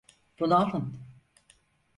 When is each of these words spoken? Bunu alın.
Bunu 0.39 0.55
alın. 0.57 0.97